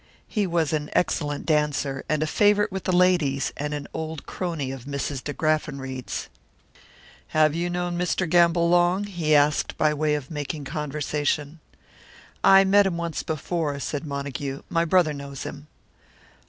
[0.27, 4.71] He was an excellent dancer, and a favourite with the ladies, and an old crony
[4.71, 5.23] of Mrs.
[5.23, 6.27] De Graffenried's.
[7.37, 8.27] "Have you known Mr.
[8.27, 11.59] Gamble long?" he asked, by way of making conversation.
[12.43, 14.63] "I met him once before," said Montague.
[14.71, 15.67] "My brother knows him."